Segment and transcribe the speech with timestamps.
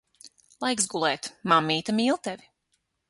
[0.65, 1.29] Laiks gulēt.
[1.53, 2.49] Mammīte mīl tevi.